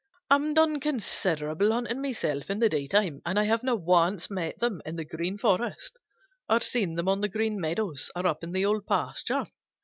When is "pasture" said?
8.87-9.45